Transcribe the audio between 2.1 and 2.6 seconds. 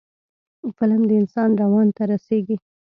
رسیږي